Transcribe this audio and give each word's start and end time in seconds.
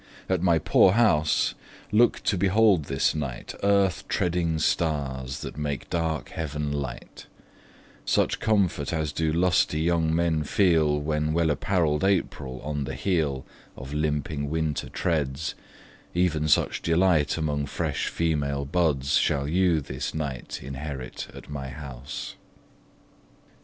At 0.27 0.41
my 0.41 0.57
poor 0.57 0.93
house, 0.93 1.53
look 1.91 2.21
to 2.23 2.35
behold 2.35 2.85
this 2.85 3.13
night 3.13 3.53
Earth 3.61 4.03
treading 4.07 4.57
stars 4.57 5.41
that 5.41 5.57
make 5.59 5.91
dark 5.91 6.29
heav'n 6.29 6.71
light; 6.71 7.27
Such 8.03 8.39
comfort 8.39 8.91
as 8.91 9.11
do 9.11 9.31
lusty 9.31 9.79
young 9.79 10.15
men 10.15 10.41
feel 10.43 10.99
When 10.99 11.33
well 11.33 11.51
apparel'd 11.51 12.03
April 12.03 12.59
on 12.63 12.85
the 12.85 12.95
heel 12.95 13.45
Of 13.77 13.93
limping 13.93 14.49
winter 14.49 14.89
treads, 14.89 15.53
even 16.15 16.47
such 16.47 16.81
delight 16.81 17.37
Among 17.37 17.67
fresh 17.67 18.07
female 18.07 18.65
buds 18.65 19.17
shall 19.17 19.47
you 19.47 19.81
this 19.81 20.15
night 20.15 20.63
Inherit 20.63 21.27
at 21.35 21.47
my 21.47 21.69
house. 21.69 22.33